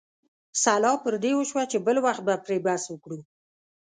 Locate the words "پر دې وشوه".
1.03-1.63